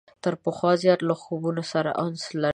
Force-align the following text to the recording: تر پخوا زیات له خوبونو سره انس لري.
تر 0.23 0.33
پخوا 0.43 0.71
زیات 0.81 1.01
له 1.09 1.15
خوبونو 1.21 1.63
سره 1.73 1.89
انس 2.03 2.23
لري. 2.41 2.49